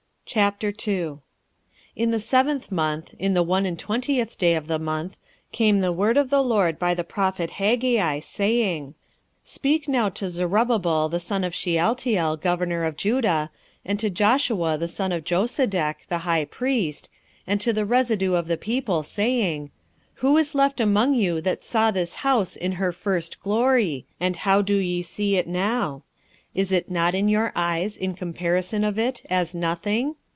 [0.31, 1.19] 2:1
[1.93, 5.17] In the seventh month, in the one and twentieth day of the month,
[5.51, 8.93] came the word of the LORD by the prophet Haggai, saying, 2:2
[9.43, 13.51] Speak now to Zerubbabel the son of Shealtiel, governor of Judah,
[13.83, 17.09] and to Joshua the son of Josedech, the high priest,
[17.45, 19.69] and to the residue of the people, saying, 2:3
[20.21, 24.05] Who is left among you that saw this house in her first glory?
[24.17, 26.03] and how do ye see it now?
[26.55, 30.15] is it not in your eyes in comparison of it as nothing?